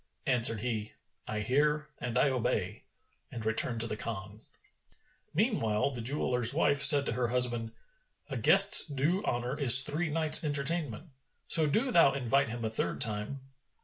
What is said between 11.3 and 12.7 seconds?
so do thou invite him a